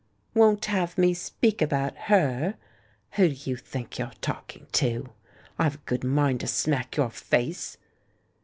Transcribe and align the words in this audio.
'Won't 0.33 0.65
have 0.65 0.97
me 0.97 1.13
speak 1.13 1.61
about 1.61 1.95
her'? 2.09 2.55
Who 3.11 3.27
do 3.29 3.35
you 3.51 3.55
think 3.55 3.99
you're 3.99 4.09
talking 4.19 4.65
to? 4.71 5.11
I've 5.59 5.75
a 5.75 5.85
good 5.85 6.03
mind 6.03 6.39
to 6.39 6.47
smack 6.47 6.97
your 6.97 7.11
face!" 7.11 7.77